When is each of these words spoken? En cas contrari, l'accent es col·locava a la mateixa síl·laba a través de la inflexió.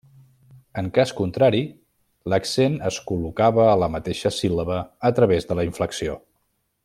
En 0.81 0.87
cas 0.95 1.11
contrari, 1.19 1.59
l'accent 2.33 2.79
es 2.91 2.97
col·locava 3.11 3.69
a 3.75 3.79
la 3.83 3.93
mateixa 3.97 4.33
síl·laba 4.39 4.83
a 5.11 5.17
través 5.21 5.51
de 5.51 5.59
la 5.61 5.69
inflexió. 5.73 6.19